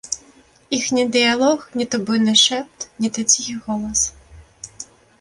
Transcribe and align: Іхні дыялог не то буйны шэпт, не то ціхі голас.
Іхні 0.77 1.03
дыялог 1.17 1.59
не 1.81 1.85
то 1.93 2.01
буйны 2.07 2.33
шэпт, 2.47 2.79
не 3.05 3.09
то 3.19 3.29
ціхі 3.31 3.55
голас. 3.67 4.01